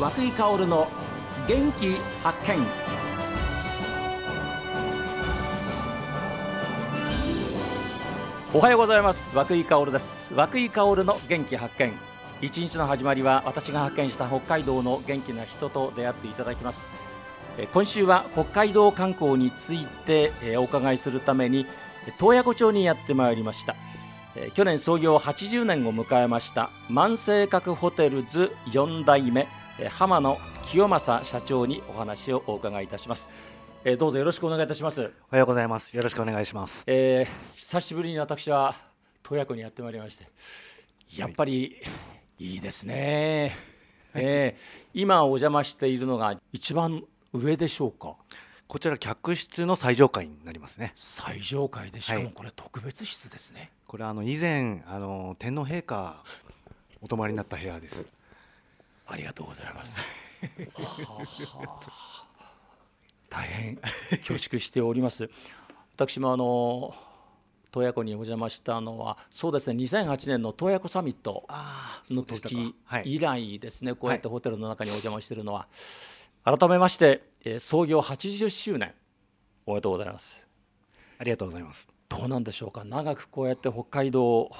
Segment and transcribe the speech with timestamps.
[0.00, 0.88] 和久井薫の
[1.46, 2.66] 元気発見。
[8.54, 9.36] おはようございます。
[9.36, 10.32] 和久井薫です。
[10.32, 11.92] 和久井薫の元気発見。
[12.40, 16.88] 一日の始まりは私が発見した北海道の元気な人と出会っていただきます。
[17.74, 21.66] 今週は北海道観光についてお伺いするために
[22.18, 23.76] 洞爺湖町にやってまいりました。
[24.54, 29.46] 去年創業80年を迎えました万世閣ホテルズ4代目。
[29.88, 33.28] 浜野清正社長にお話をお伺いいたします、
[33.84, 35.96] えーどうぞよろしくお願いいたします、おはようございます。
[35.96, 36.84] よろしくお願いします。
[36.86, 38.74] えー久しぶりに私は
[39.22, 40.26] 洞爺湖にやってまいりまして
[41.16, 41.76] やっぱり
[42.38, 43.56] いいですね、
[44.14, 48.16] えー今お邪魔しているのが一番上でしょうか？
[48.66, 50.92] こちら客室の最上階になりますね。
[50.96, 56.22] 最上階でしかはいもこれ特別室ですね、これあの以前あの天皇陛下
[57.00, 58.04] お泊まりになった部屋です。
[59.10, 60.00] ありがとうございます。
[60.00, 60.06] は
[61.68, 62.26] あ
[63.28, 65.30] 大変恐縮しております。
[65.94, 66.94] 私もあの
[67.70, 73.14] 洞爺湖にお邪魔したのはそうですね2008年の洞爺湖サミットあの時はい。
[73.14, 75.68] 以来ですねこうやってホテルの中にお邪魔しているのは
[76.44, 78.94] 改めまして、えー創業80周年
[79.66, 80.48] おめでとうございます。
[81.18, 81.88] ありがとうございます。
[82.08, 84.50] どうなんでしょうか長くこうやって北海道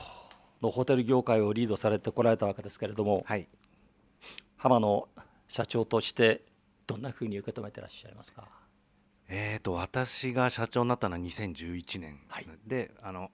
[0.63, 3.49] のホテル業界をリードされてこられたわけですけれどもはい。
[4.63, 5.09] 浜野
[5.49, 6.43] 社長として
[6.87, 8.47] どんなふうに受け止めてらっしゃいますか？
[9.27, 13.31] えーと私が社長になったのは2011年、はいであの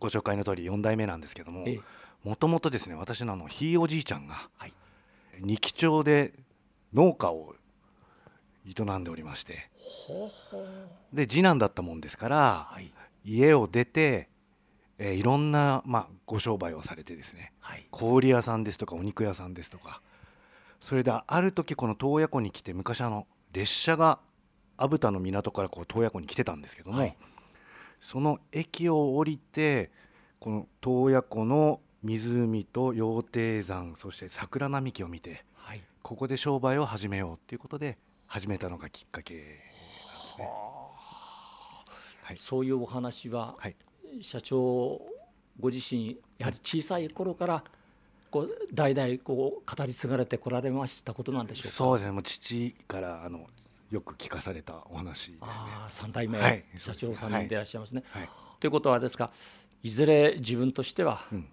[0.00, 1.80] ご紹介の通り4代目なんですけどもええ、
[2.24, 4.72] もともとですね私のあのひいおじいちゃんがはい。
[5.38, 6.32] 二木町で
[6.92, 7.54] 農家を
[8.66, 9.70] 営んでおりまして。
[11.12, 12.66] で次男だったもんですから。
[12.68, 12.92] はい。
[13.24, 14.28] 家を出て、
[14.98, 17.86] えーいろんな、まあ、ご商売をされてですねはい。
[17.92, 20.02] 小売屋さんですとかお肉屋さんですとか
[20.82, 24.18] それである時この洞爺湖に来て昔あの列車が
[24.76, 27.16] 阿武田の港からこう洞爺湖に来てたんですけども、はい
[28.00, 29.92] その駅を降りて
[30.40, 35.82] この洞爺湖の湖と羊蹄山そして桜並木を見てはい。
[36.02, 39.50] ここで商売を始めようっていうことで始めたのがきっかけなんで
[40.32, 40.48] すね。
[42.24, 43.76] はいそういうお話は、はい
[44.20, 45.00] 社長
[45.60, 47.64] ご自身やはり小さい頃から
[48.32, 51.76] こう代々こう語り継がれてこられましたことなんでしょうか？
[51.76, 53.46] そうですねもう父からあの
[53.90, 55.46] よく聞かされたお話ですね。
[55.46, 58.02] ああ三代目はい社長さんでいらっしゃいますね。
[58.10, 58.28] はい
[58.58, 59.30] ということはですか
[59.82, 61.46] いずれ自分としては、うん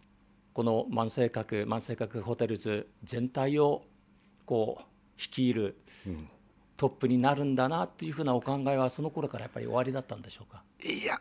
[0.52, 3.82] この万世閣万世閣ホテルズ全体を
[4.46, 6.28] こう率いるうん
[6.76, 10.64] トップになるんだなっていうふうなお考えはその頃からやっぱり終わりだったんでしょうか？
[10.82, 11.20] いや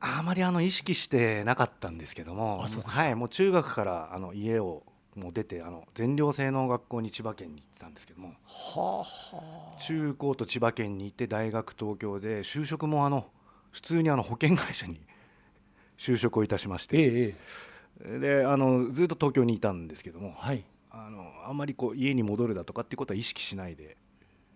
[0.00, 4.82] あまりあの意識してなかったんですけどもはい、もう中学からあの家を
[5.14, 8.34] もう出てあの全寮制の学校に千葉県に行ってたんですけどもは
[8.76, 9.80] あはあ。
[9.80, 13.26] 中高と千葉県に行って大学東京で就職もあの
[13.72, 15.00] 普通にあの保険会社に
[15.98, 17.36] 就職をいたしましてえ
[18.02, 20.64] えであのずっと東京にいたんですけどもはい。
[20.92, 23.96] あのあんまりこう家に戻るだとかっていうことは意識しないで、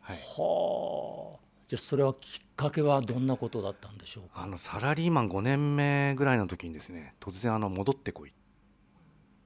[0.01, 1.45] はい、はあ。
[1.67, 4.43] じゃあそれはきっかけはどんなことだったんでしょうか？
[4.43, 8.33] あのサラリーマン5年目ぐらいの時にですね突然あの戻ってこいっ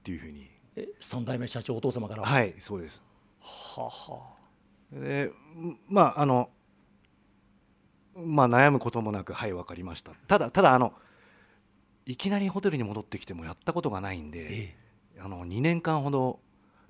[0.02, 2.22] ていうふうにえ三代目社長お父様から？
[2.22, 3.02] ははいそうです
[3.76, 4.20] あは
[4.90, 6.50] でんまああの
[8.16, 10.92] まあ悩むこともなくはい分かりましたただただあの
[12.04, 14.30] いきなりホテルに戻ってきてもやったことがないんあ。
[14.32, 14.76] でえ
[15.20, 16.40] あの2年間ほど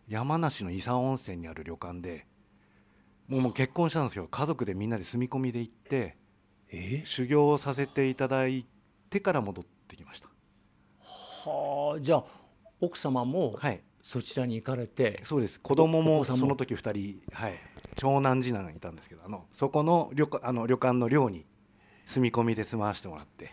[0.08, 2.26] 山梨の伊佐温泉にある旅館で
[3.28, 6.16] もうもう結婚したんですけど家族でみんなで住み込みで行って
[6.70, 7.02] え？
[7.02, 8.66] え修行をさせていただい
[9.10, 10.28] てから戻ってきました
[11.50, 12.00] はあ。
[12.00, 12.24] じゃあ
[12.80, 15.20] 奥様もはいそちらに行かれて。
[15.24, 16.24] そうです子供おも？
[16.24, 17.54] その時2人、はい、
[17.96, 21.44] 長男次男がいたんですけどあのそこの旅館あの旅館の寮に
[22.06, 23.52] 住み込みで住まわせてもらって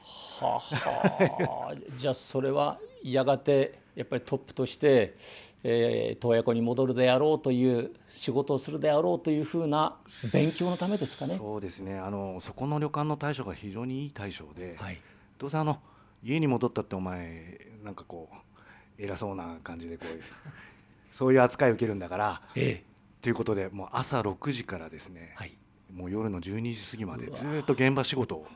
[0.00, 1.74] はあはあ。
[1.96, 5.14] じゃあそれはやがてやっぱりトップとして、
[5.64, 9.96] えー、洞爺湖に戻るであろうという仕事をするであろうというふうな
[10.32, 11.36] 勉強のためですかね。
[11.38, 14.98] そうですねあのそこの旅館の大将が非常にいい大将で、はい。
[15.38, 15.80] どうせあの
[16.24, 20.22] 家に戻ったってお前なんかこう偉そうな感じでこういう
[21.12, 22.92] そういう扱いを受けるんだからええ。
[23.20, 25.56] ということでもう朝6時からですね、はい。
[25.92, 28.46] もう夜の12時過ぎまでずっと現場仕事を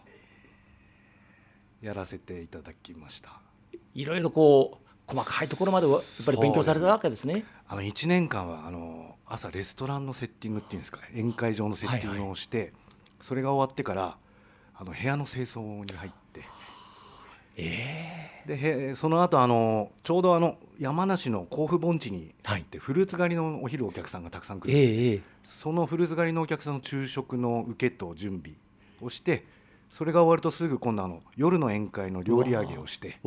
[1.82, 3.40] やらせていただきました
[3.94, 7.44] いろいろこう細かいところまではやっぱり勉強されたわけですね。
[7.68, 12.72] あの1年間はあの朝レストランのセッティングっていうんですか宴会場のセッティングをして、
[13.20, 14.16] それが終わってから
[14.74, 16.44] あの部屋の清掃に入って。
[17.58, 18.56] えで
[18.90, 28.56] へその後あのちょうどあの山梨の甲府盆地にはい行ってフルーツ狩りのお昼お客さんがたくさん来える、ええそのフルーツ狩りのお客さんの昼食の受けと準備
[29.00, 29.44] をして
[29.90, 33.18] それが終わるとすぐ今度あの夜の宴会の料理上げをして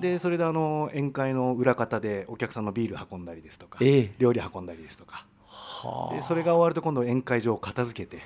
[0.00, 4.12] でそれであの宴会の裏方でお客さんのビール運んだりですとかええ。
[4.18, 5.26] 料理運んだりですとか。
[5.46, 8.22] はでそれが終わると今度宴会場を片付けて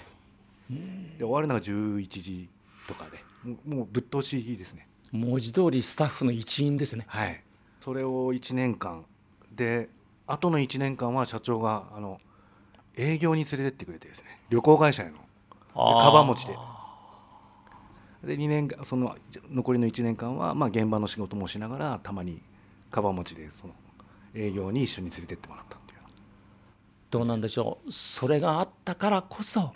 [0.70, 2.48] で終わるのが11時
[2.86, 3.24] とかで。
[3.44, 4.86] もうもうぶっ通しですね。
[5.12, 7.04] 文字通りスタッフの一員ですね。
[7.08, 7.42] はい。
[7.80, 9.04] それを1年間
[9.52, 9.88] で
[10.26, 12.20] あとの1年間は社長があの
[12.96, 15.12] 営業に連れてってくれてですね旅行会社への
[15.74, 16.54] カバン持ちで
[18.24, 19.16] で2年間その
[19.50, 22.42] 残りの1年間は、まあ、現場の仕事もしながらたまに
[22.90, 23.74] カバン持ちでその
[24.34, 26.00] 営業に一緒に連れてってもらったっていう。
[27.10, 27.92] どうなんでしょう。
[27.92, 29.72] それがあったからこそ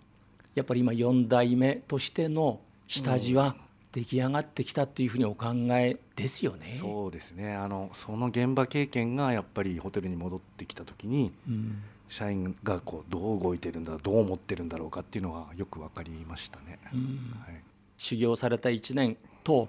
[0.55, 3.57] やっぱり今4代目としての下地は
[3.93, 6.77] 出来上がってきたっていうふうにお考えですよね。
[6.79, 7.55] そうですね。
[7.55, 11.83] あのその現場経験がやっぱりホテルに戻ってきた時にうん。
[12.07, 16.79] 社員がこうどう動いてるんだどう思ってるんだろうかっていうのがよく分かりましたね。
[16.85, 19.69] はい修行された1年と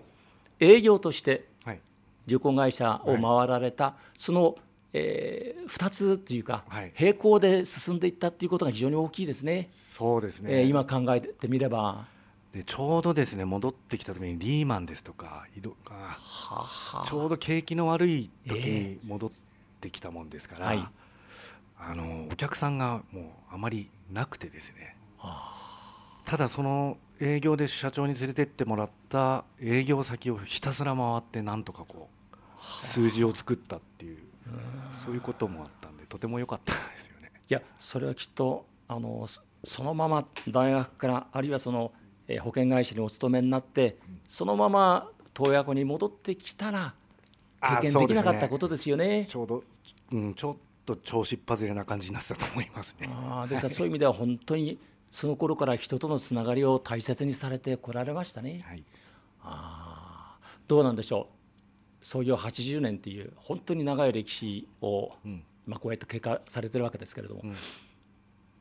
[0.60, 1.80] 営業としてはい。
[2.28, 4.58] 旅行会社を回られた、その、
[4.94, 6.94] え2つっていうか、はい。
[7.00, 9.70] 並行で進んでいったっていうことが非常に大きいですね。
[9.72, 12.08] そうですね、えー今考えてみれば。
[12.56, 19.32] でちょうどですね戻ってきた時にリーマンですとかいろあははちょうど景気の悪い時えに戻っ
[19.82, 20.88] てきたもんですから、はい。
[21.78, 24.96] あのお客さんがもうあまりなくてですね。
[25.20, 26.22] あ。
[26.24, 32.36] ただその営業で社長に連れてってもらった営業先をひたすら回ってなんとかこう
[32.86, 34.18] 数字を作ったっていう
[35.06, 37.32] そういうこともあったんでとても良かったですよね。
[37.50, 41.92] いやそれはきっとあのそそのまま大学からあるいはその、
[42.28, 43.98] えー保険会社にお勤めになって
[44.28, 46.94] そのまま洞爺湖に戻ってきたら
[47.62, 49.26] あ経験できなかったことですよね。
[49.30, 49.64] ちょうど、
[50.12, 53.10] うん、ちょっと調子っ外れな感じになってたと思いますね。
[53.12, 54.78] あーですからそういう意味では本当に
[55.16, 58.66] その頃から人とのつながりを大切にされてこられましたね。
[58.68, 58.84] はい、
[59.44, 60.48] あー。
[60.68, 61.30] どうなんでしょ
[62.02, 62.06] う。
[62.06, 65.42] 創業80年っていう本当に長い歴史を、うん。
[65.66, 67.56] まあ、こうやって経過されてるわけですけれども、うん。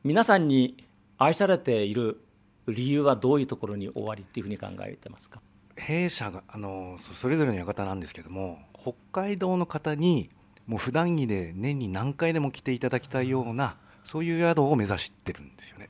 [0.05, 0.87] 皆さんに
[1.17, 2.21] 愛されている
[2.69, 5.41] 理由はどういうところに終わりっていうふうに考えてますか？
[5.75, 10.29] 弊社があのそそれぞれの館なんですけども北海道の方に
[10.67, 13.75] もう普段着で年に何回でも来ていただきたいような
[14.05, 15.89] そういう宿を目指してるんですよね。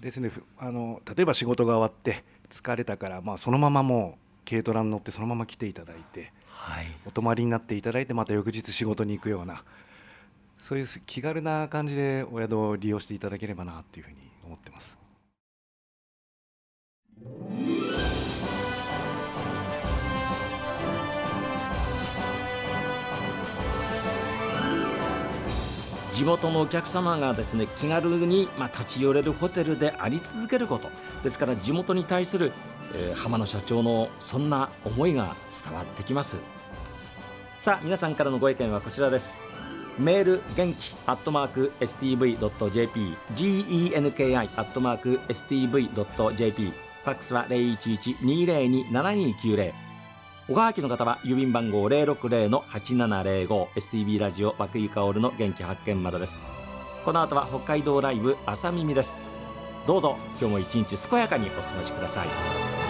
[0.00, 9.64] ですねふあの例えば仕事が終わって疲れたから、まあ、そのままもう軽トラに乗ってそのまま来ていただいてはいお泊まりになっていただいてまた翌日仕事に行くような
[10.62, 14.98] そういう気軽な感じでお宿を利用していただければなっていうふうに思ってます。
[26.14, 30.88] 地元のお客様がですね気軽に、まあ、立ち寄れるホテルであり続けること。
[31.24, 32.52] ですから地元に対する、
[32.94, 35.34] えー浜野社長のそんな思いが
[35.64, 36.38] 伝わってきます。
[37.58, 39.44] さあ皆さんからのご意見はこちらです。
[39.98, 46.72] メール元気アットマーク STV.jp genki アットマーク STV.jp
[47.04, 49.83] ファックスは0112027290
[50.46, 56.38] 小川家の方は郵便番号060-8705 STB ラジオ和久井薫の元気発見までです。
[57.02, 59.16] この後は北海道ライブ朝耳です。
[59.86, 62.83] どうぞ今日も一日健やかにお過ごしください。